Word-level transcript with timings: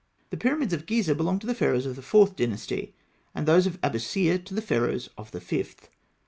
]The 0.31 0.37
pyramids 0.37 0.73
of 0.73 0.87
Gizeh 0.87 1.15
belonged 1.15 1.41
to 1.41 1.45
the 1.47 1.53
Pharaohs 1.53 1.85
of 1.85 1.95
the 1.95 2.01
Fourth 2.01 2.35
Dynasty, 2.35 2.95
and 3.35 3.47
those 3.47 3.67
of 3.67 3.79
Abûsir 3.81 4.43
to 4.45 4.55
the 4.55 4.61
Pharaohs 4.63 5.11
of 5.15 5.29
the 5.29 5.39
Fifth. 5.39 5.89